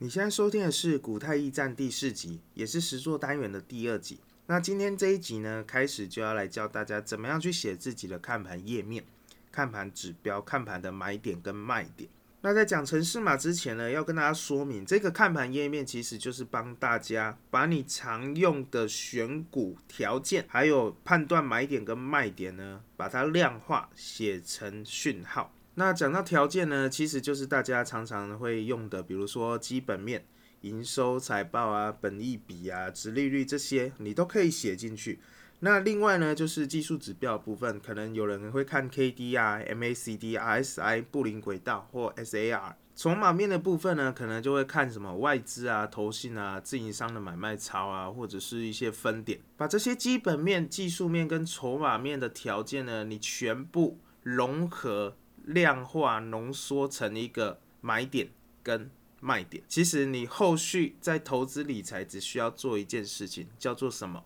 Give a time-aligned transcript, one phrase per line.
[0.00, 4.20] 你现在收听的是《古泰驿站》第四集，也是十座单元的第二集。
[4.46, 9.02] 那今天这一集呢，开始就要来教大家怎么样去写自己的看盘页面、
[9.50, 12.08] 看盘指标、看盘的买点跟卖点。
[12.42, 25.52] 那在讲城市码之前呢，要跟大家说明，这个看盘页面其实就是帮大家把你常用的选股条件，还有判断买点跟卖点呢，把它量化写成讯号。
[25.78, 30.26] 那讲到条件呢，其实就是大家常常会用的，比如说基本面、
[30.62, 35.20] 营收、财报啊、本益比啊、殖利率这些，你都可以写进去。
[35.60, 42.76] 那另外呢，就是技术指标部分，可能有人会看 K D 啊、M A C D、R S I、布林轨道或 S A R。
[42.96, 49.38] 筹码面的部分呢，可能就会看什么外资啊、投信啊、自营商的买卖超啊，或者是一些分点。
[49.56, 55.14] 把这些基本面、技术面跟筹码面的条件呢，你全部融合。
[55.48, 58.28] 量化浓缩成一个买点
[58.62, 59.62] 跟卖点。
[59.66, 64.24] 其实你后续在投资理财只需要做一件事情，叫做什么？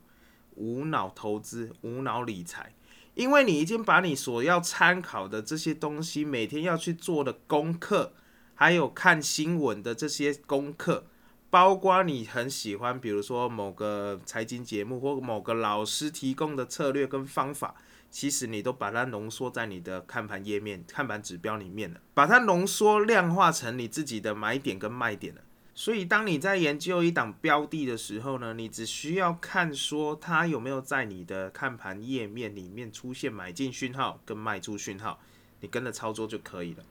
[0.57, 2.75] 无脑投资、无脑理财。
[3.15, 8.15] 因为你已经把你所要参考的这些东西，每天要去做的功课，
[8.55, 11.05] 还有看新闻的这些功课，
[11.51, 17.77] 包括你很喜欢，比如说某个财经节目或某个老师提供的策略跟方法。
[18.13, 25.41] 其实你都把它浓缩在你的看盘页面、看盘指标里面了，把它浓缩量化成你自己的买点跟卖点了。
[25.75, 35.19] 所以，当你在研究一档标的的时候呢，你只需要看说它有没有在你的看盘页面里面出现买进讯号跟卖出讯号，
[35.61, 36.85] 你跟着操作就可以了。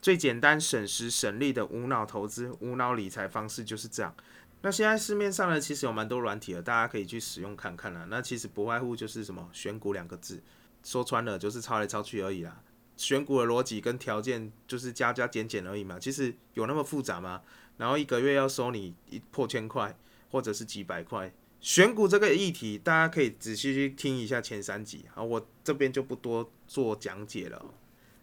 [0.00, 4.14] 最简单、省时、省力的无脑投资、无脑理财方式就是这样。
[4.62, 8.06] 那现在市面上呢，其实有蛮多软体的，大家可以去使用看看啦。
[8.10, 10.42] 那其实不外乎就是什么选股两个字，
[10.82, 12.62] 说穿了就是抄来抄去而已啦。
[12.96, 15.98] 选股的逻辑跟条件就是加加减减而已嘛。
[15.98, 17.42] 其实有那么复杂吗？
[17.76, 19.96] 然后一个月要收你一破千块，
[20.30, 21.32] 或者是几百块。
[21.60, 27.64] 选股这个议题，大家可以仔细去听一下前三集啊，我这边就不多做讲解了。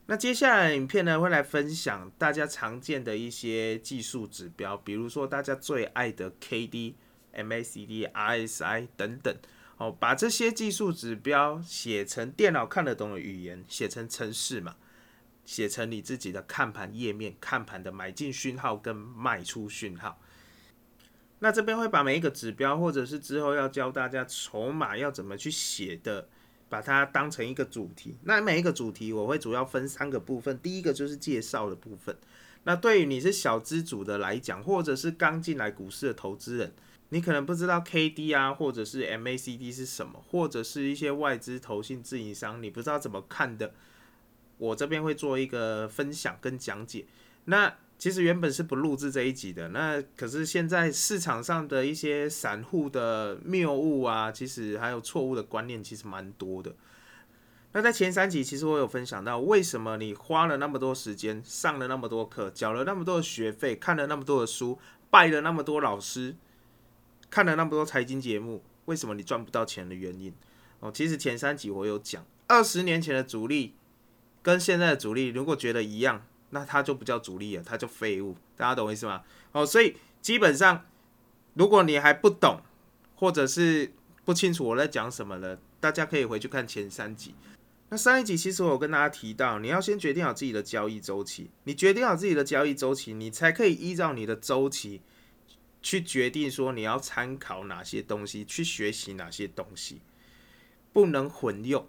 [0.06, 6.96] 那接下来影片呢，会来分享大家常见的一些技术指标，比如说大家最爱的 K D、
[7.32, 9.34] M A C D、R S I 等等。
[9.78, 14.76] 哦，把这些技术指标写成电脑看得懂的语言，写成程式嘛，
[15.46, 20.20] 写成你自己的看盘页面，看盘的买进讯号跟卖出讯号。
[21.40, 26.28] 那这边会把每一个指标，或者是之后要教大家筹码要怎么去写的。
[26.74, 30.58] 把它当成一个主题，那每一个主题我会主要分三个部分。
[30.58, 32.18] 第一个就是介绍的部分。
[32.64, 36.74] 那对于你是小资主的来讲，或者是刚进来股市的投资人，
[37.10, 43.76] 你可能不知道 K D 啊，或者是 M A C D 是什么，或者是一些外资投信自营商，你不知道怎么看的，
[44.58, 47.06] 我这边会做一个分享跟讲解。
[47.46, 47.72] 那
[48.04, 56.76] 其实原本是不录制这一集的，那可是现在市场上的一些散户的谬误啊，其实还有错误的观念，其实蛮多的。
[57.72, 64.78] 那在前三集，其实我有分享到，为什么你花了那么多时间，上了那么多课，缴了那么多的学费，看了那么多的书，
[65.10, 66.36] 拜了那么多老师，
[67.30, 70.34] 看了那么多财经节目，为什么你赚不到钱的原因？
[70.82, 73.76] 哦，其实前三集我有讲，二十年前的主力
[74.42, 76.26] 跟现在的主力，如果觉得一样。
[76.54, 79.24] 那它就不叫主力了，它叫废物，大家懂我意思吗？
[79.52, 80.86] 哦，所以基本上，
[81.56, 82.62] 如果你还不懂，
[83.16, 83.92] 或者是
[84.24, 87.34] 不清楚我在讲什么了，大家可以回去看前三集。
[87.90, 95.02] 那上一集其实我有跟大家提到，你要先决定好自己的交易周期，你决定好自己的交易周期，你才可以依照你的周期
[95.82, 100.02] 去决定说你要参考哪些东西，去学习哪些东西，
[100.92, 101.88] 不能混用。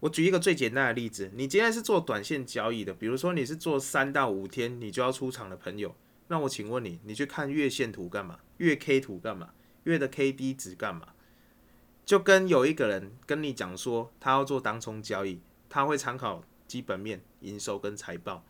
[0.00, 5.94] 我举一个最简单的例子，你今天是做短线交易的，比如说你是做三到五天你就要出场的朋友，
[6.28, 8.38] 那我请问你，你去看月线图干嘛？
[8.56, 9.50] 月 K 图干嘛？
[9.84, 11.08] 月的 K D 值干嘛？
[12.06, 18.42] 就跟有一个人跟你讲说，他要做当冲交易，他会参考基本面、营收跟财报。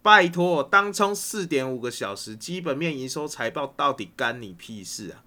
[0.00, 5.24] 拜托，当冲四点五个小时，基本面、营收、财报到底干你屁事啊？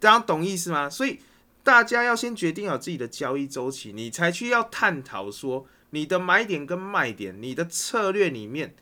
[0.00, 0.88] 大家懂意思吗？
[0.88, 1.20] 所以。
[1.68, 8.74] 大家要先决定好自己的交易周期，你才去要探讨说你的买点跟卖点，你的策略里面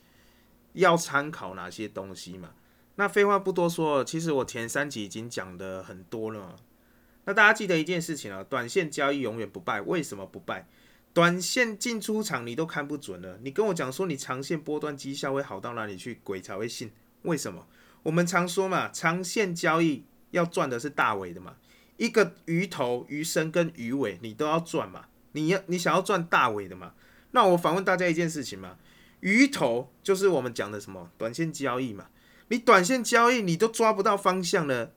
[0.74, 2.50] 要参考哪些东西嘛？
[2.94, 6.54] 那废话不多说，其实我前三集已经讲的很多了。
[7.24, 9.80] 那大家记得一件事情啊，短线交易永远不败。
[9.80, 10.68] 为什么不败？
[11.12, 16.92] 短线进出场你都看不准了，你跟我讲说你长线波段绩效会好到哪里去，鬼才会信。
[17.22, 17.66] 为什么？
[18.04, 21.56] 我们常说嘛，长线交易要赚的是大尾的嘛。
[21.96, 25.06] 一个鱼头、鱼身跟鱼尾，你都要赚嘛？
[25.32, 26.92] 你要你想要赚大尾的嘛？
[27.32, 28.76] 那我反问大家一件事情嘛：
[29.20, 32.06] 鱼头就是我们讲的什么短线交易嘛？
[32.48, 34.92] 你短线交易你都抓不到方向了，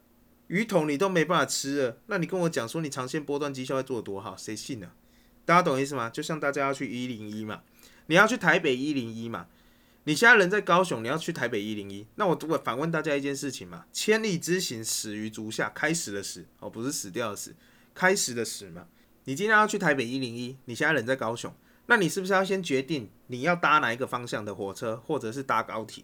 [0.48, 4.92] 鱼桶你都没办法吃了，那你跟我讲说你长线波段绩效会做得多好，谁信呢？
[5.46, 6.10] 大家懂意思吗？
[6.10, 7.62] 就像大家要去一零一嘛，
[8.06, 9.48] 你要去台北一零一嘛，
[10.10, 17.54] 你现在人在高雄，你要去台北一零一，那我我反问大家一件事情嘛：千里之行，始于足下，开始的始哦，不是死掉的死，
[17.94, 18.88] 开始的始嘛。
[19.26, 21.54] 你今天要去台北一零一，你现在人在高雄，
[21.86, 26.04] 那你是不是要先决定你要搭哪一个方向的火车，或者是搭高铁？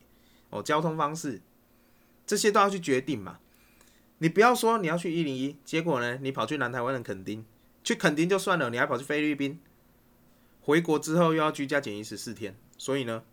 [0.52, 1.42] 哦，交通方式
[2.28, 3.40] 这些都要去决定嘛。
[4.20, 7.44] 你不要说你要去一零一，结果呢，你跑去南台湾的垦丁，
[7.84, 9.60] 去垦丁就算了，你还跑去菲律宾，
[10.62, 12.56] 回国之后又要居家检疫十四天。
[12.78, 13.24] 所以呢，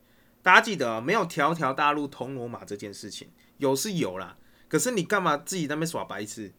[0.43, 3.29] 大家记得啊，没有条条大路通罗马这件事情，
[3.59, 4.37] 有是有啦，
[4.69, 6.53] 可是你干嘛自己在那边耍白痴，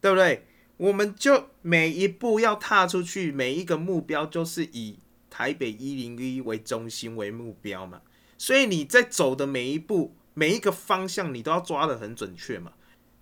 [0.00, 0.46] 对不对？
[0.78, 4.98] 我们就每一步要踏出去，每一个目标就是以
[5.30, 8.02] 台北一零一为中心为目标嘛。
[8.38, 12.72] 所以你在走的每一步、每一个方向，你都要抓得很准确嘛。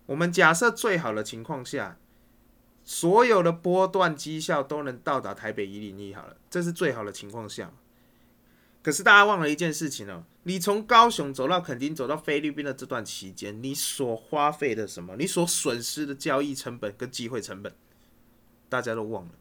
[0.05, 1.97] 我们假设最好的情况下，
[2.83, 7.73] 所有的波段绩效都能到达台北一零一好了，这是最好的情况下。
[8.85, 15.15] 可是大家忘了一件事情哦，你从高雄走到垦丁、走到菲律宾的这段期间，你所花费的什么？
[15.17, 17.73] 你所损失的交易成本跟机会成本，
[18.69, 19.31] 大家都忘了。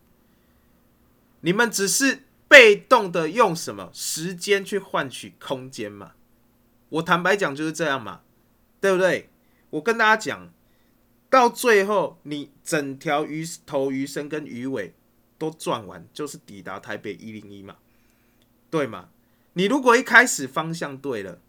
[1.43, 2.23] 你们只是。
[2.47, 6.13] 被动的用什么时间去换取空间嘛？
[6.91, 8.21] 我坦白讲就是这样嘛，
[8.81, 9.29] 对不对？
[9.71, 10.53] 我跟大家讲，
[11.29, 14.95] 到最后你整条鱼头、鱼身跟鱼尾
[15.37, 17.77] 都赚完，就是抵达台北一零一嘛，
[18.71, 19.09] 对吗？
[19.55, 21.41] 你如果一开始方向对了，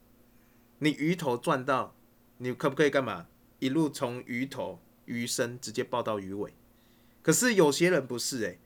[0.79, 1.95] 你鱼头赚到，
[2.37, 3.27] 你可不可以干嘛？
[3.59, 6.53] 一路从鱼头、鱼身直接报到鱼尾？
[7.21, 8.59] 可是有些人不是诶。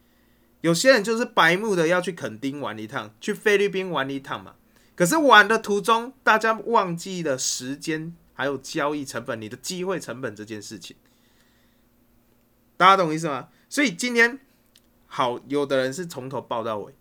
[0.61, 4.55] 有些人就是白目的要去垦丁玩一趟，去菲律宾玩一趟嘛。
[4.93, 10.97] 可是玩的途中，大家忘记了时间，还有交易成本，你的机会成本这件事情，
[12.75, 13.47] 大家懂意思吗？
[13.69, 14.41] 所以今天
[15.05, 16.93] 好，有的人是从头报到尾，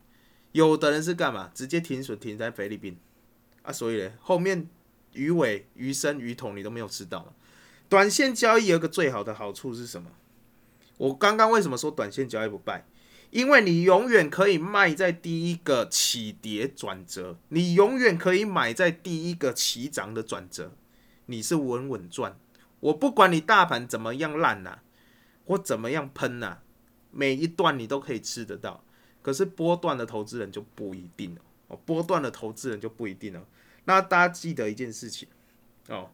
[0.53, 1.51] 有的人是干嘛？
[1.55, 2.99] 直接停损停在菲律宾
[3.63, 3.73] 啊。
[3.73, 4.69] 所以呢后面
[5.13, 7.35] 鱼尾、鱼身、鱼桶你都没有吃到。
[7.89, 10.11] 短线交易有个最好的好处是什么？
[10.99, 12.85] 我刚刚为什么说短线交易不败？
[13.31, 20.73] 因为你永远可以卖在第一个起跌转折，你永远可以买在第一个起涨的转折，
[21.27, 22.39] 你是稳稳赚。
[22.81, 24.79] 我不管你大盘怎么样烂呐，
[25.45, 26.59] 或怎么样喷呐，
[27.11, 28.83] 每一段你都可以吃得到。
[29.23, 33.45] 可是波段的投资人就不一定了哦，波段的投资人就不一定了。
[33.85, 35.29] 那大家记得一件事情
[35.89, 36.11] 哦，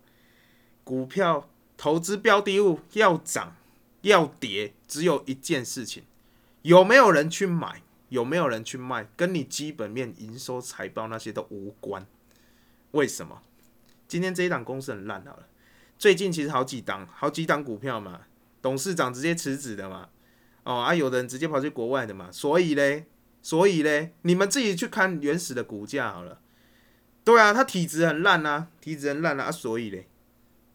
[0.84, 3.56] 股票投资标的物要涨
[4.02, 6.04] 要跌，只有一件事情。
[6.62, 7.82] 有没有人去买？
[8.08, 9.06] 有没有人去卖？
[9.16, 12.06] 跟你基本面、营收、财报那些都无关。
[12.92, 13.42] 为什么？
[14.06, 15.48] 今天这一档公司很烂好了。
[15.98, 18.22] 最近其实好几档、好几档股票嘛，
[18.62, 20.08] 董事长直接辞职的嘛。
[20.64, 22.28] 哦啊，有的人直接跑去国外的嘛。
[22.32, 23.06] 所以嘞，
[23.40, 26.40] 所以嘞，你们自己去看原始的股价好了。
[27.22, 29.50] 对啊，它体质很烂啊，体质很烂啊。
[29.50, 30.08] 所以嘞，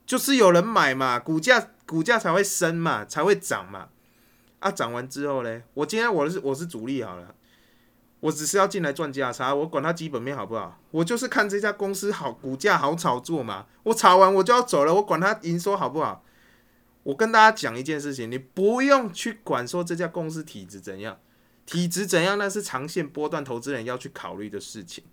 [0.06, 3.90] 就是有人买嘛，股价股价才会升嘛，才会涨嘛。
[4.60, 5.64] 啊，涨完之后嘞？
[5.74, 7.34] 我今天我是我是主力好了，
[8.20, 13.68] 我只是要进来赚价差，我管它基本面好不好，我就是看这家公司好，股价好炒作嘛。
[13.84, 16.24] 我炒完我就要走了，我管它营收好不好。
[17.10, 21.18] 我跟大家讲一件事情，你不用去管说这家公司体质怎样，
[21.66, 25.04] 体质怎样那是长线波段投资人要去考虑的事情。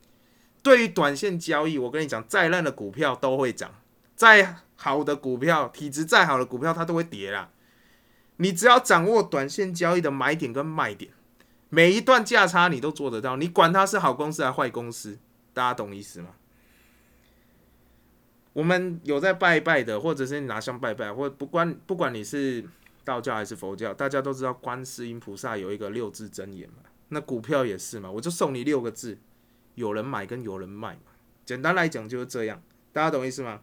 [0.62, 3.70] 对于短线交易，我跟你讲，再烂的股票都会涨，
[4.14, 7.48] 再好的股票，体质再好的股票它都会跌啦。
[8.36, 11.10] 你只要掌握短线交易的买点跟卖点，
[11.70, 13.36] 每一段价差你都做得到。
[13.36, 15.18] 你管它是好公司还是坏公司，
[15.54, 16.30] 大家懂意思吗？
[18.56, 22.64] 我们有在拜拜的，或者是拿香拜拜，或不管不管你是
[23.04, 26.76] 道教还是佛教，大家都知道观世音菩萨有一个六字真言嘛。
[27.10, 29.18] 那股票也是嘛，我就送你六个字：
[29.74, 31.12] 有人买跟有人卖嘛。
[31.44, 32.62] 简单来讲就是这样，
[32.94, 33.60] 大家懂意思吗？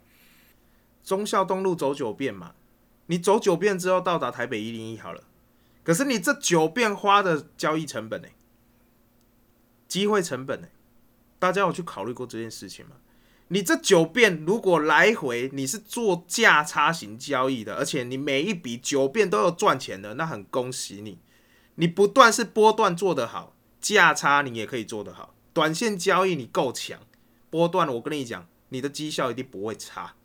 [1.04, 2.54] 忠孝东路走九遍嘛。
[3.08, 5.24] 你走九遍之后到达台北一零一好了，
[5.84, 8.28] 可是你这九遍花的交易成本呢？
[9.88, 10.68] 机会成本呢？
[11.40, 12.98] 大家有去考虑过这件事情吗？
[13.54, 21.20] 你这九遍如果来回你是做价差型交易的，而且你每一笔九遍都有赚钱的，那很恭喜你。
[21.76, 27.00] 你不断是波段做得好，价差你也可以做得好，短线交易你够强，
[27.52, 30.16] 波段我跟你讲，你的绩效一定不会差。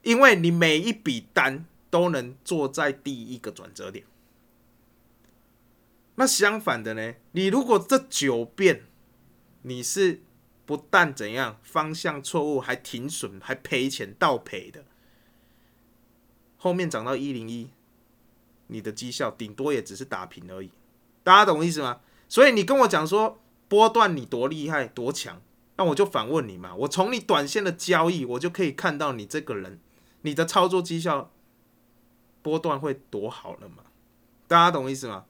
[0.00, 4.06] 因为你每一笔单都能做在第一个转折点，
[6.14, 7.16] 那相反的呢？
[7.32, 8.84] 你如果这九遍
[9.60, 10.22] 你是
[10.66, 14.84] 不但怎样方向错误，还停损，还赔钱倒赔的。
[16.56, 17.70] 后面涨到一零一，
[18.68, 20.70] 你的绩效顶多也只是打平而已。
[21.22, 22.00] 大家懂意思吗？
[22.28, 25.42] 所以你跟我讲说波段你多厉害多强，
[25.76, 26.74] 那我就反问你嘛。
[26.74, 29.78] 我从你短线的交易，我就可以看到你这个人，
[30.22, 31.30] 你的操作绩效
[32.42, 33.84] 波段会多好了嘛？
[34.46, 35.26] 大家懂意思吗？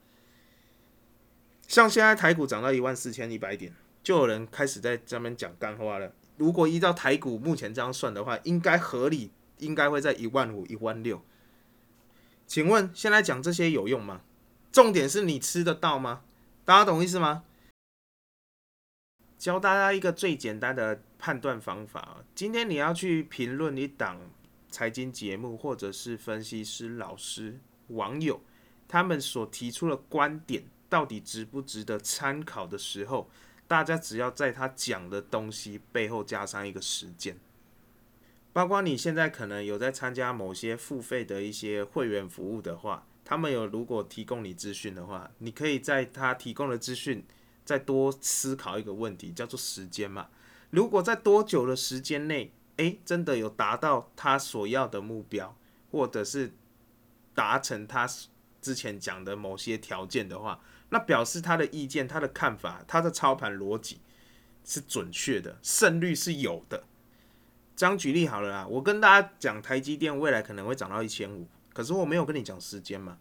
[1.66, 3.74] 像现在台股涨到一万四千一百点，
[4.04, 6.12] 就有人开始在上面讲干话了。
[6.36, 11.20] 如果依照台股目前这样算的话，应该合理，应该会在一万五、一万六。
[12.46, 14.20] 请问现在讲这些有用吗？
[14.70, 16.22] 重点是你吃得到吗？
[16.66, 17.44] 大家懂意思吗？
[19.38, 24.20] 教大家一个最简单的判断方法今天你要去评论一档
[24.70, 27.58] 财经节目，或者是分析师、老师、
[27.88, 28.40] 网友
[28.86, 30.64] 他们所提出的观点。
[30.86, 33.28] 到底值不值得参考的时候，
[33.66, 37.38] 大家只要在他讲的东西背后加上一个时间，
[38.52, 47.24] 包括你现在可能有在参加某些付费的一些会员服务的话，他们有如果提供你资讯的话，你可以在他提供的资讯
[47.64, 50.28] 再多思考一个问题，叫做时间嘛。
[50.70, 55.56] 如果在多久的时间内，诶，真的有达到他所要的目标，
[55.90, 56.52] 或者是
[57.34, 58.08] 达成他
[58.60, 64.00] 之前讲的某些条件的话，那表示他的意见、他的看法、他的操盘逻辑
[64.64, 66.84] 是准确的，胜率是有的。
[67.76, 73.18] 这样举例好了啦，我跟大家讲，台积电未来可能会涨到一千五，可是我没有跟你讲时间嘛。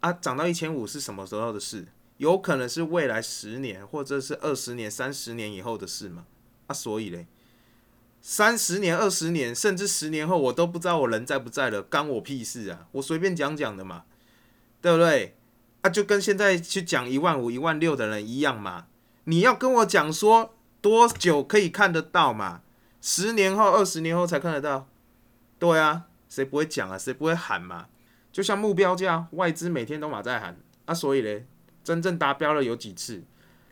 [0.00, 1.88] 啊，涨到一千五是什么时候的事？
[2.18, 6.26] 有可能是未来十年，或者是二十年、三十年以后的事嘛。
[6.68, 7.26] 啊，所以嘞，
[8.20, 12.88] 三十年、二十年，甚至十年后，我都不知道我人在不在了，干我屁事啊！
[12.92, 14.04] 我随便讲讲的嘛，
[14.80, 15.37] 对不对？
[15.82, 18.86] 啊，就跟现在去讲一万五、一万六的人一样嘛。
[19.24, 22.62] 你要跟我讲说多久可以看得到嘛？
[23.00, 24.88] 十年后、二十年后才看得到？
[25.58, 26.98] 对啊，谁不会讲啊？
[26.98, 27.86] 谁不会喊嘛？
[28.32, 30.56] 就像目标价，外资每天都马在喊
[30.86, 30.94] 啊。
[30.94, 31.46] 所以嘞，
[31.84, 33.22] 真正达标了有几次？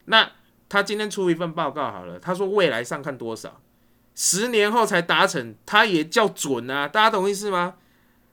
[0.06, 0.30] 那
[0.68, 3.60] 他今天出一份报告好了，他说未来上看多少，
[4.14, 6.86] 十年后才达成，他也叫准啊？
[6.86, 7.74] 大家懂意思吗？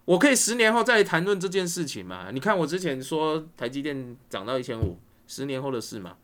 [0.06, 2.30] 我可以十年后再谈论这件事情嘛？
[2.32, 6.18] 你看我之前说台积电涨到一千五，十年后的事嘛，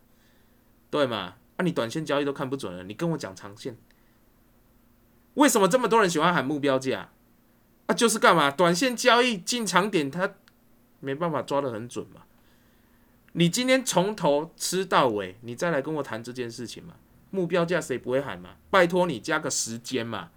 [0.90, 1.36] 对嘛？
[1.58, 3.78] 那你短线交易都看不准了，你跟我讲长线，
[5.36, 7.10] 为什么这么多人喜欢喊目标价？
[7.86, 8.52] 啊，就是干嘛？
[8.52, 10.34] 短线交易进场点他
[11.00, 12.24] 没办法抓得很准嘛。
[13.32, 16.96] 你今天从头吃到尾，你再来跟我谈这件事情嘛？
[17.32, 18.56] 目标价谁不会喊嘛？
[18.70, 20.32] 拜托你加个时间嘛。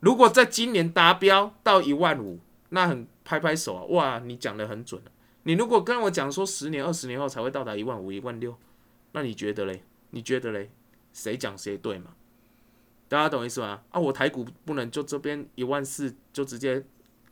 [0.00, 2.40] 如果在今年达标到一万五。
[2.70, 3.84] 那很拍拍手啊！
[3.84, 5.10] 哇，你讲的很准啊
[5.44, 8.54] 你如果跟我讲说十年、二十年后才会到达一万五、一万六，
[9.12, 9.82] 那你觉得嘞？
[10.10, 10.70] 你觉得嘞？
[11.12, 12.12] 谁讲谁对嘛？
[13.08, 13.82] 大家懂意思吗？
[13.90, 16.84] 啊，我台股不能就这边一万四就直接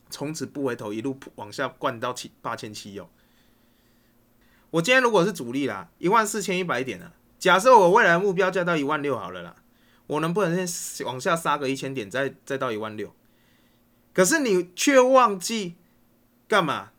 [0.08, 3.08] 从此不回头，一路往下灌到七八千七哦。
[4.70, 9.56] 我今天如果是主力啦，一万四千一百点啊，假设我未来目标价到一万六好了啦，
[10.06, 13.14] 我能不能先往下杀个一千点，再再到一万六？
[14.16, 15.74] 可是你却忘记
[16.48, 16.92] 干嘛？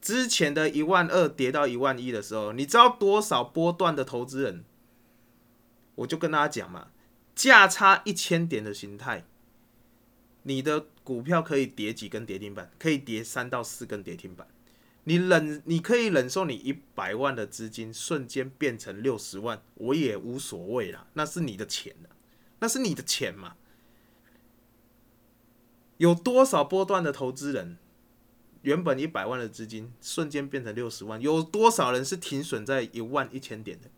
[0.00, 4.64] 之前的一万二跌到一万一的时候，你知道多少波段的投资人？
[5.96, 6.88] 我就跟大家讲嘛，
[7.34, 9.26] 价差一千点的形态，
[10.44, 14.48] 你的股票可以跌几根跌停板，可以跌三到四根跌停板。
[15.04, 21.94] 你忍，你可以忍受你一百万的资金瞬间变成六十万，我也无所谓啦，那是你的钱
[22.60, 23.56] 那是你的钱嘛。
[25.98, 27.76] 有多少波段的投资人，
[28.62, 31.20] 原本一百万的资金瞬间变成六十万？
[31.20, 33.88] 有多少人是停损在一万一千点的？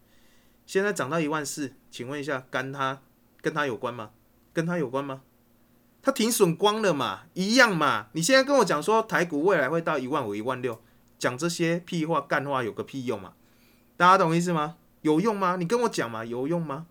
[0.67, 3.03] 现在涨到一万四，请问一下，干他
[3.41, 4.11] 跟他有关吗？
[4.53, 5.23] 跟他有关吗？
[6.03, 7.27] 他停损光了嘛？
[7.35, 8.09] 一样嘛？
[8.13, 10.81] 你现在跟我讲说台股未来会到一万五、一万六，
[11.19, 13.35] 讲这些屁话、干话有个屁用嘛？
[13.99, 14.79] 大家懂意思吗？
[15.03, 15.57] 有用吗？
[15.57, 16.87] 你跟我讲嘛，有用吗？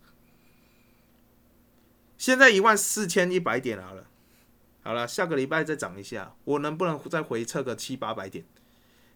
[2.18, 4.09] 现在一万四千一百点好了。
[4.90, 8.44] 好了，下个礼拜再涨一下，我能不能再回撤个七八百点？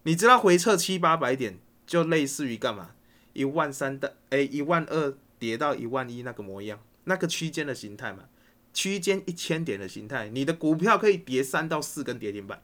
[0.04, 2.92] 你知道回撤七八百点就类似于干嘛？
[3.32, 8.26] 一万三的哎，一万二跌到一万一那个模样，那个区间的形态嘛，
[8.72, 12.62] 区间一千点的形态，你的股票可以跌三到四根跌停板。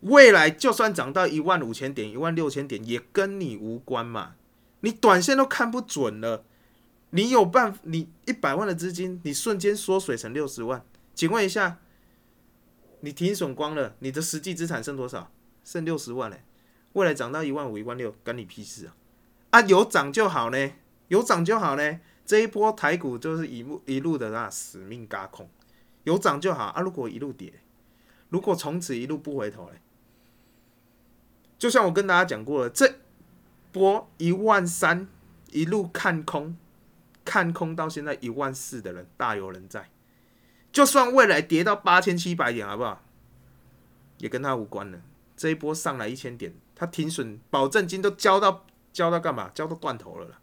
[0.00, 4.36] 未来就算涨到一万五千点、一万六千点，也跟你无关嘛，
[4.80, 6.46] 你短线都看不准了。
[7.14, 7.78] 你有办？
[7.82, 10.82] 你一百万的资金，你瞬间缩水成六十万，
[11.14, 11.78] 请问一下，
[13.00, 15.30] 你停损光了，你的实际资产剩多少？
[15.62, 16.42] 剩六十万嘞。
[16.94, 18.94] 未来涨到一万五、一万六，关你屁事啊！
[19.50, 20.72] 啊，有涨就好呢，
[21.08, 22.00] 有涨就好呢。
[22.24, 25.48] 这一波台股就是一路一路的那死命嘎空，
[26.04, 26.80] 有涨就好啊。
[26.80, 27.52] 如果一路跌，
[28.30, 29.80] 如果从此一路不回头嘞，
[31.58, 33.00] 就像我跟大家讲过了，这
[33.70, 35.08] 波一万三
[35.50, 36.56] 一路看空，
[37.24, 39.88] 看空到现在一万四的人大有人在。
[40.72, 43.02] 就算未来跌到八千七百点，好不好？
[44.18, 45.00] 也跟他无关了。
[45.36, 49.50] 这一波上来一千点，他停损保证金都交到交到干嘛？
[49.52, 50.38] 交到断头了啦。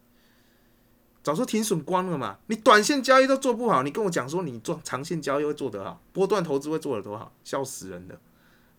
[1.21, 2.39] 早说停损光了嘛！
[2.47, 8.19] 你短线交易都做不好，你跟我讲说你做长线交易会做得好，波段投资会做得多好，笑死人的！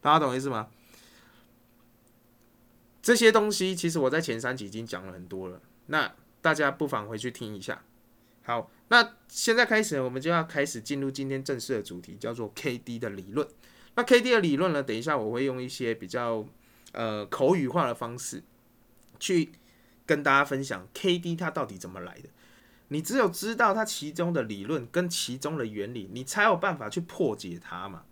[0.00, 0.68] 大家懂意思吗？
[3.02, 7.82] 这些东西其实我在前三集已经讲了很多了，那大家不妨回去听一下。
[8.50, 13.46] 好，那现在开始，我们就要开始进入今天正式的主题，叫做 K D 的理论。
[13.94, 14.82] 那 K D 的理论呢？
[14.82, 16.44] 等一下我会用一些比较
[16.90, 18.42] 呃口语化的方式
[19.20, 19.52] 去
[20.04, 22.28] 跟大家分享 K D 它到底怎么来的。
[22.88, 28.02] 你只有知道它其中的理论跟其中的原理，你才有办法去破解它嘛。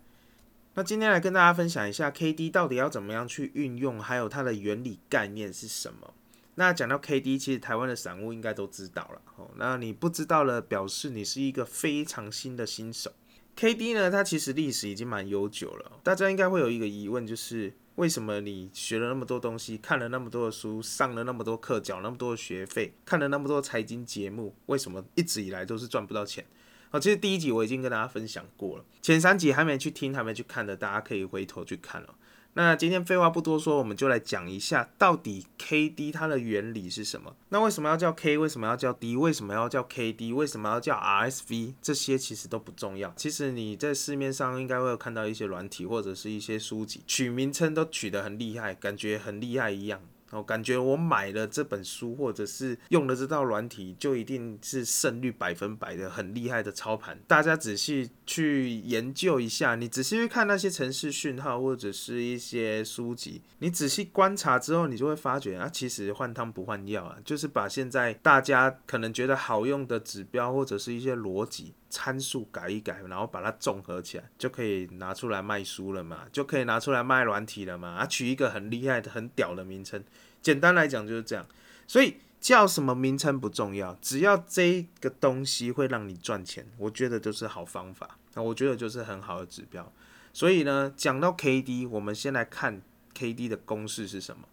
[0.75, 6.13] 那今天来跟大家分享一下 K D 到底要怎么样去运用，还有它的原理概念是什么。
[6.59, 9.49] 那讲到 K D，其实台湾的散户应该都知道了哦。
[9.55, 13.13] 那你不知道了，表示你是一个非常新的新手。
[13.55, 15.93] K D 呢，它其实历史已经蛮悠久了。
[16.03, 26.45] 大家应该会有一个疑问，就是为什么你学了那么多东西，看了那么多的书，上了那么多课，缴那么多的学费，看了那么多财经节目，为什么一直以来都是赚不到钱？
[26.89, 32.15] 好，其实第一集我已经跟大家分享过了，前三集还没去听、还没去看的，大家可以回头去看了。
[32.59, 37.33] 那今天废话不多说，我们就来讲一下到底 K D 它的原理是什么。
[37.47, 38.37] 那为什么要叫 K？
[38.37, 39.15] 为什么要叫 D？
[39.15, 40.33] 为什么要叫 K D？
[40.33, 41.75] 为什么要叫 R S V？
[41.81, 43.13] 这些其实都不重要。
[43.15, 50.01] 其实你在市面上应该会有看到一些软体或者是一些书籍，取名称都取得很厉害，感觉很厉害一样。
[50.31, 57.19] 我感觉我买了这本书，或者是用了这套软体，就一定是胜率百分百的很厉害的操盘。
[57.25, 80.03] 大家仔细去研究一下，你仔细去看那些城市讯号，或者是一些书籍，你仔细观察之后，你就会发觉啊，其实换汤不换药啊，就是把现在大家可能觉得好用的指标或者是一些逻辑参数改一改，然后把它综合起来，就可以拿出来卖书了嘛，就可以拿出来卖软体了嘛，啊，取一个很厉害的、很屌的名称。
[80.39, 81.43] 简单来讲就是这样，
[81.87, 88.17] 所以叫什么名称不重要，只要这个东西会让你赚钱，我觉得就是好方法。
[88.33, 89.91] 那我觉得就是很好的指标。
[90.31, 92.81] 所以呢，讲到 K D，我们先来看
[93.13, 94.47] K D 的公式是什么。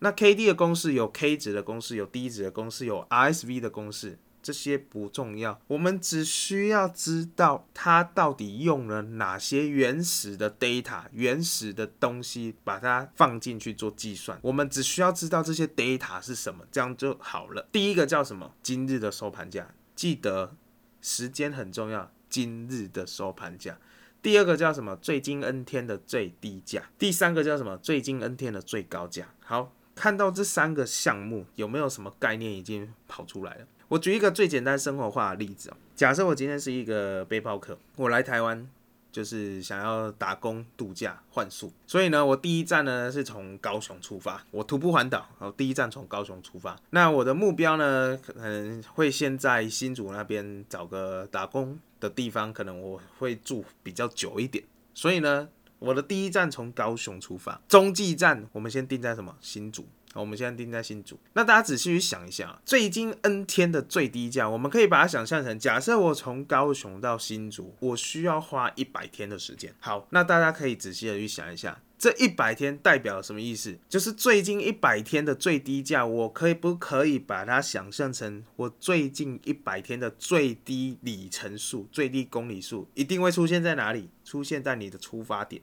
[0.00, 4.18] 那 K D 的公式有 K 值的公式，有 D 值的公式，有 R S V 的公式。
[4.48, 14.38] 这些不重要，我们只需要知道它到底用了哪些原始的 data、原始的东西，把它放进去做计算。
[14.40, 17.68] 我们只需要知道这些 data 是什么，这样就好了。
[17.70, 18.54] 第一个叫什么？
[18.62, 20.56] 今日的收盘价，记得
[21.02, 22.10] 时间很重要。
[22.30, 23.78] 今日的收盘价。
[24.22, 24.96] 第二个叫什么？
[24.96, 26.84] 最近 N 天的最低价。
[26.98, 27.76] 第三个叫什么？
[27.76, 29.26] 最近 N 天的最高价。
[29.44, 33.66] 好，看到这三个项目，有没有什么概念已经跑出来了？
[33.88, 38.68] 我举一个最简单生活化的例子哦，假设我今天是一个背包客，我来台湾
[39.10, 55.48] 就是想要打工度假换宿，所以呢，我第一站呢是从高雄出发，我徒步环岛，然后第一站从高雄出发，那我的目标呢可能会先在新竹那边找个打工的地方，可能我会住比较久一点，所以呢，
[55.78, 59.34] 我的第一站从高雄出发，中继站我们先定在什么？
[59.40, 59.86] 新竹。
[60.14, 69.74] 我们现在定在新竹，那大家仔细去想一下，最近 N 天的最低价，我们可以把它想象成，假设我从高雄到新竹，我需要花一百天的时间。
[69.78, 73.78] 好，那大家可以仔细的去想一下，这一百天代表什么意思？
[73.88, 84.08] 就是最近一百天的最低价，我可以不可以把它想象成我最近一百天的最低里程数、最低公里数，一定会出现在哪里？
[84.24, 85.62] 出现在你的出发点。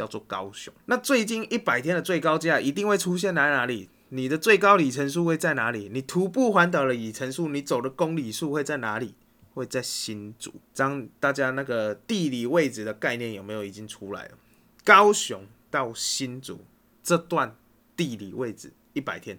[0.00, 3.90] 叫做高雄，那最近一百天的最高价一定会出现在哪里？
[4.08, 5.90] 你的最高里程数会在哪里？
[5.92, 9.14] 你徒步环岛的里程数，你走的公里数会在哪里？
[9.52, 10.54] 会在新竹。
[10.72, 14.38] 这样大家那个地理位置的概念有没有已经出来了？
[14.82, 16.64] 高雄到新竹
[17.02, 17.54] 这段
[17.94, 19.38] 地理位置一百天。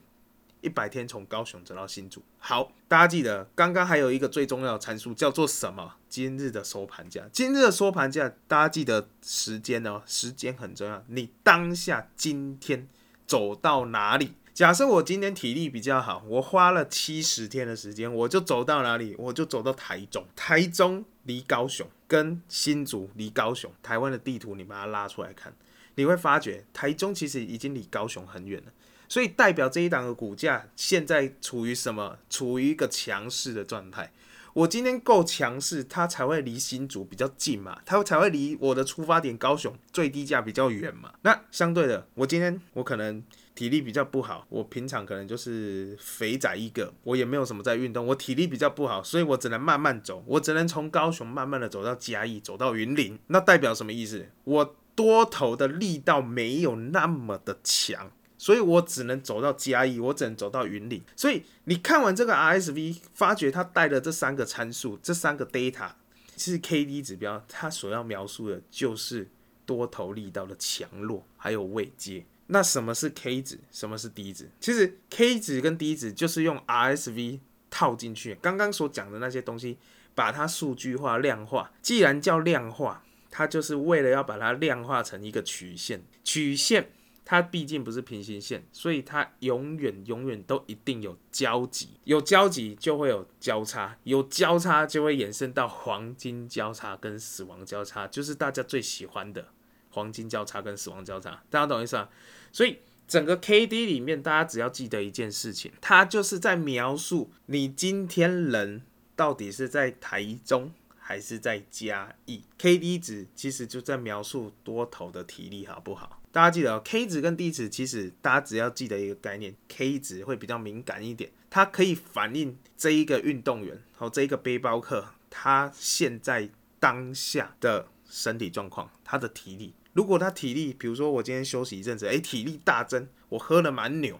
[0.62, 5.96] 一百天从高雄走到新竹，好，大家记得刚刚还有一个最重要的参数叫做什么？
[6.12, 7.24] 今日的收盘价。
[7.32, 11.02] 今日的收盘价，大家记得时间哦，时间很重要。
[11.08, 12.86] 你当下今天
[13.26, 14.34] 走到哪里？
[14.54, 19.16] 假设我今天体力比较好，我花了七十天的时间，我就走到哪里？
[19.18, 20.28] 我就走到台中。
[20.36, 25.54] 台中离高雄跟新竹离高雄，台湾的地图你把它拉出来看，
[25.96, 28.74] 你会发觉台中其实已经离高雄很远了。
[29.08, 32.18] 所以代表这一档的股价现在处于什么？
[32.30, 34.12] 处于一个强势的状态。
[34.54, 41.14] 我今天够强势，它才会离新竹比较近嘛，它才会离我的出发点高雄最低价比较远嘛。
[41.22, 43.24] 那相对的，我今天我可能
[43.56, 53.18] 体力比较不好，我平常可能就是肥仔一个，我也没有什么在运动，我体力比较不好，所以我只能慢慢走，我只能从高雄慢慢的走到嘉义，走到云林。
[53.28, 54.28] 那代表什么意思？
[54.44, 58.12] 我多头的力道没有那么的强。
[58.42, 61.00] 所以我只能走到嘉义，我只能走到云岭。
[61.16, 65.92] 所以你看完这个 RSV，发觉它带的这三个参数，这三个 data
[66.36, 69.30] 是 KD 指标，它所要描述的就是
[69.64, 72.26] 多头力道的强弱，还有位阶。
[72.48, 73.60] 那什么是 K 值？
[73.70, 74.50] 什么是 D 值？
[74.60, 79.78] 其实 K 值跟 D 值就是用 RSV 套进去，刚刚所讲的那些东西，
[80.16, 81.72] 把它数据化、量化。
[81.84, 86.92] 既然叫量化，它就是为了要把它量化成一个曲线，曲线。
[87.24, 99.48] 它毕竟不是平行线，所以它永远永远都一定有交集，有交集就会有交叉，有交叉就会衍生到黄金交叉跟死亡交叉，就是大家最喜欢的
[99.92, 102.10] 黄金交叉跟死亡交叉，大家懂意思啊？
[102.52, 108.82] 所以整个 K D 里面，大家只要记得一件事情，它就是在描述你今天人
[109.16, 116.21] 到底是在台中还是在嘉义，K D 值其实就在描述多头的体力好不好？
[116.32, 129.74] 大家记得哦，K 值跟 D 值，其实大家只要记得一个概念，K 值会比较敏感一点，它可以反映这一个运动员和这一个背包客他现在当下的身体状况，他的体力。
[129.94, 134.20] 如果他体力，比如说我今天休息一阵子，诶，体力大增，我喝了蛮牛，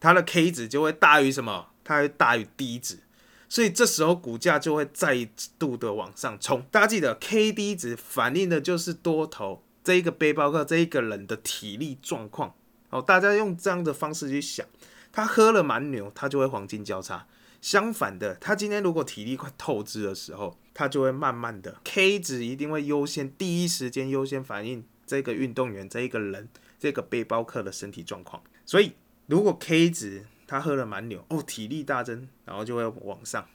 [0.00, 1.70] 他的 K 值就会大于什么？
[1.84, 3.00] 它会大于 D 值，
[3.48, 6.62] 所以这时候股价就会再度的往上冲。
[6.70, 9.63] 大家记得，K D 值反映的就是多头。
[9.84, 12.54] 这一个背包客这一个人的体力状况，
[12.88, 14.66] 哦，大家用这样的方式去想，
[15.12, 17.26] 他喝了蛮牛，他就会黄金交叉。
[17.60, 28.42] 相反的，他今天如果体力快透支的时候，他就会慢慢的 K 值一定会优先第一时间优先反映这个运动员这一个人这个背包客的身体状况。
[28.66, 28.92] 所以
[29.26, 33.46] 如果 K 值他喝了蛮牛，哦，体力大增，然后就会往上，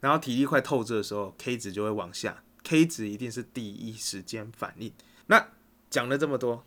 [0.00, 4.92] 然后体力快透支的时候，K 值就会往下，K 值一定是第一时间反应。
[5.26, 5.48] 那
[5.90, 6.64] 讲了这么多，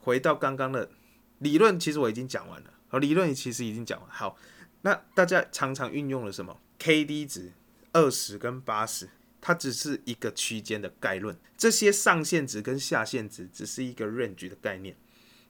[0.00, 0.90] 回到刚刚的
[1.38, 2.70] 理论，其实我已经讲完了。
[2.88, 4.08] 好，理论其实已经讲完。
[4.10, 4.36] 好，
[4.82, 7.52] 那大家常常运用了什么？K D 值
[7.92, 9.08] 二十跟八十，
[9.40, 11.36] 它只是一个区间的概论。
[11.56, 14.96] 这些上限值跟下限值只是一个 range 的概念，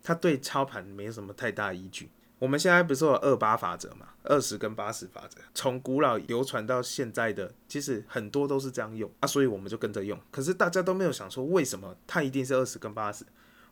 [0.02, 2.08] 它对操盘没有什么太大依据。
[2.40, 4.08] 我们现在不是有二八法则嘛？
[4.24, 10.18] 二十跟八十法则，从古老流传到现在的，其实很多都是这样用啊，所以我们就跟着用。
[10.30, 13.24] 可是大家都没有想说，为什么它一定是二十跟八十？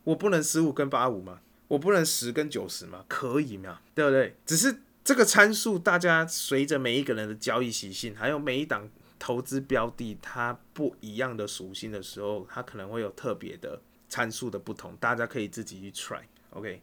[0.05, 1.41] 我不能十五跟八五吗？
[1.67, 3.03] 我不能十跟九十吗？
[3.07, 3.81] 可以吗？
[3.93, 4.35] 对不对？
[4.45, 16.21] 只是这个参数，大家随着每一个人的交易习性，还有每一档投资标的它不一样的属性的时候，它可能会有特别的参数的不同，大家可以自己去 try。
[16.51, 16.81] OK，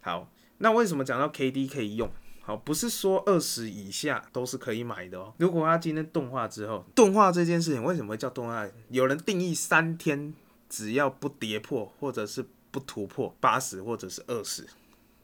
[0.00, 0.30] 好。
[0.62, 2.10] 那为什么讲到 K D 可以用？
[2.42, 5.32] 好，不是说二十以下都是可以买的哦。
[5.38, 8.68] 如果它今天钝化之后，钝化这件事情为什么会叫钝化？
[8.90, 10.34] 有人定义三天
[10.68, 14.66] 只要不跌破或者是不突破八十或者是二十，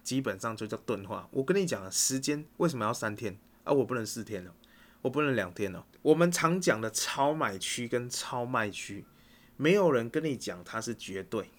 [0.02, 1.28] 基本上就叫钝化。
[1.30, 3.72] 我跟你讲啊，时间为什么要三天啊？
[3.72, 4.50] 我不能四天哦，
[5.02, 5.84] 我不能两天哦。
[6.00, 9.04] 我们常讲的超买区跟超卖区，
[9.58, 11.50] 没有人跟你讲它是绝对，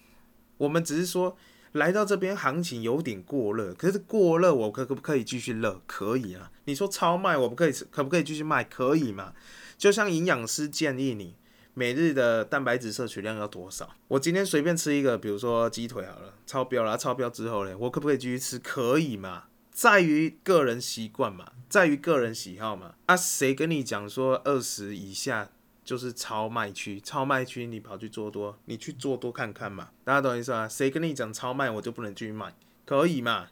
[0.56, 1.36] 我们只是说。
[1.72, 5.80] 来到这边，行情有点过热，可是过热，我可可不可以继续热？
[5.86, 6.50] 可以啊。
[6.64, 8.64] 你说超卖，我不可以，可不可以继续卖？
[8.64, 9.32] 可以嘛？
[9.76, 11.36] 就像营养师建议你
[11.74, 13.88] 每日的蛋白质摄取量要多少？
[14.08, 18.58] 我今天随便吃一个，比如说鸡腿好了，超标了，超标之后呢，我可不可以继续吃？
[18.58, 19.44] 可以嘛？
[19.70, 22.94] 在于个人习惯嘛，在于个人喜好嘛。
[23.06, 25.50] 啊，谁跟你讲说二十以下？
[25.88, 30.68] 就是超卖区，超卖区你跑去做多，你去做多看看嘛，大家懂意思啊？
[30.68, 32.52] 谁跟你讲超卖我就不能继续卖？
[32.84, 33.48] 可以嘛？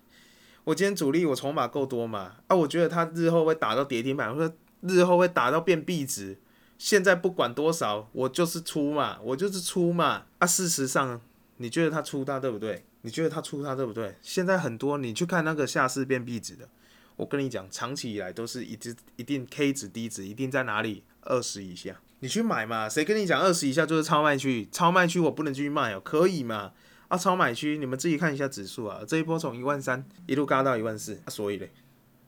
[0.65, 2.37] 我今天主力我筹码够多嘛？
[2.49, 6.37] 啊，我觉得它日后会打到跌停板，或者日后会打到变壁纸，
[6.77, 10.27] 现在不管多少，我就是出嘛，我就是出嘛。
[10.37, 11.19] 啊，事实上
[11.57, 12.85] 你觉得它出他对不对？
[13.01, 14.15] 你觉得它出他对不对？
[14.21, 16.69] 现在很多你去看那个下市变壁纸的，
[17.17, 21.03] 我跟你讲，长期以来都是一直一定 K 值低值，一定在哪里？
[21.23, 21.99] 二十以下。
[22.21, 22.89] 你去买嘛？
[22.89, 24.67] 谁跟你讲二十以下就是超卖区？
[24.73, 26.73] 超卖区我不能继续卖哦，可以嘛？
[27.09, 31.71] 啊，超买区你们自己看一下指数啊，这一波从一万三一路嘎到一万四，所以嘞，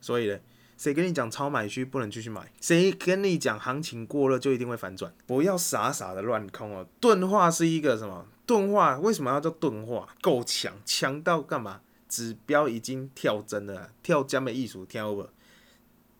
[0.01, 0.41] 所以嘞，
[0.77, 2.53] 谁跟你讲超买区不能继续买？
[2.61, 5.13] 谁跟你讲行情过了就一定会反转？
[5.27, 6.87] 不要傻傻的乱空哦。
[7.01, 8.27] 钝化是一个什么？
[8.47, 10.09] 钝化为什么要叫钝化？
[10.21, 11.81] 够强，强到干嘛？
[12.09, 15.27] 指标已经跳针了，跳江的艺术跳 over，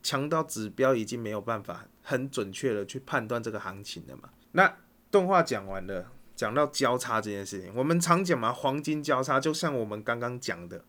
[0.03, 4.29] 强到指标已经没有办法很准确的去判断这个行情的嘛。
[4.53, 4.77] 那
[5.11, 10.83] 动画讲完了，讲到交叉这件事情，我们常讲嘛，黄金交叉，就像我们刚刚讲的，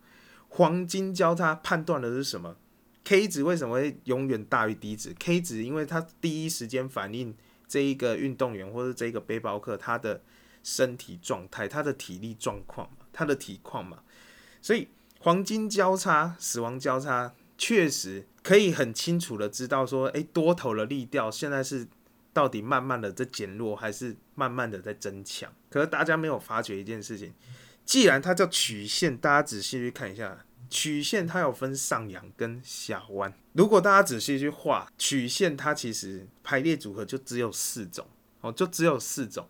[0.48, 2.56] 黄金交叉判断的是什么
[3.04, 7.34] ？K 值为什么会永远大于 D 值？K 值因为它第一时间反映
[7.68, 10.22] 这一个运动员或者这一个背包客他的
[10.62, 13.98] 身体状态、他的体力状况，他的体况嘛，
[14.62, 21.88] 所以黄金交叉、死亡交叉确实可以很清楚的知道说，诶，多头的力调现在是。
[22.32, 25.52] 到底慢慢的在减弱，还是慢慢的在增强？
[25.68, 27.34] 可是大家没有发觉一件事情，
[27.84, 33.34] 既然它叫曲线，大家仔细去看一下，曲线它有分上扬跟下弯。
[33.54, 38.06] 如果大家仔细去画曲线，它其实排列组合就只有四种
[38.42, 39.48] 哦，就只有四种。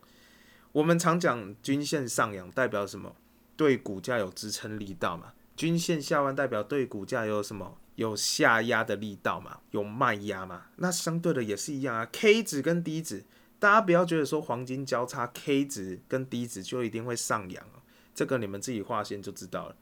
[0.72, 3.14] 我们常讲均线上扬代表什么？
[3.56, 5.34] 对股价有支撑力道嘛。
[5.54, 7.76] 均线下弯代表对股价有什么？
[8.00, 9.60] 有下压的力道嘛？
[9.72, 10.62] 有卖压嘛？
[10.76, 12.08] 那相对的也是一样啊。
[12.10, 13.22] K 值跟 D 值，
[13.58, 17.82] 大家不要觉得说黄金交叉 K 值跟 D 值就一定会上扬哦，
[18.14, 19.76] 这个你们自己画线就知道了。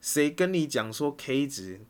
[0.00, 1.82] 谁跟你讲说 K 值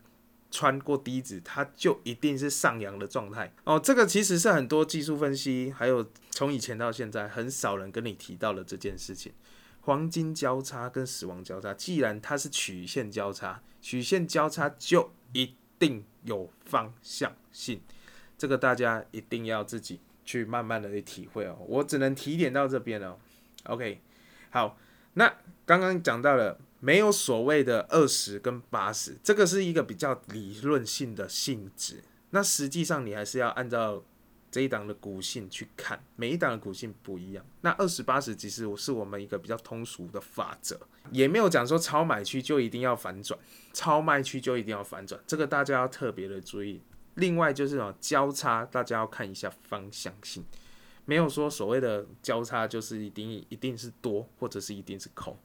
[0.50, 3.78] 穿过 D 值，它就一定是上扬的状态哦？
[3.78, 9.32] 这个其实是很多技术分析，还有从以前到现在，很少人跟你提到了这件事情。
[9.82, 17.80] 黄金交叉跟死亡交叉，既然它是曲线交叉，曲线交叉就一定有方向性，
[18.38, 21.58] 这个大家一定要自己去慢慢的去体会哦。
[21.66, 23.16] 我只能提点到这边哦。
[23.64, 24.00] OK，
[24.50, 24.78] 好，
[25.14, 25.34] 那
[25.66, 32.04] 刚刚讲到了没有所谓的二十跟八十，这个是一个比较理论性的性质。
[32.30, 34.04] 那实际上你还是要按照
[34.50, 37.44] 这一档的股性去看，每一档的股性不一样。
[37.60, 40.78] 那二十八十其实是我们一个比较通俗的法则，
[41.12, 43.38] 也没有讲说超买区就一定要反转。
[43.72, 46.82] 超卖区就一定要反转，这个大家要特别的注意。
[47.14, 50.44] 另外就是哦，交叉大家要看一下方向性，
[51.04, 55.36] 没有说所谓的交叉就是一定一定是多或者是一定是空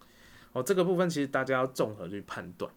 [0.54, 0.64] 哦。
[0.64, 2.72] 这个部分其实大家要综合去判断。